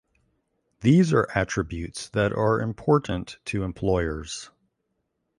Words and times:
These 0.79 1.13
are 1.13 1.29
attributes 1.35 2.09
that 2.09 2.33
are 2.33 2.59
important 2.59 3.37
to 3.45 3.61
employers. 3.61 4.49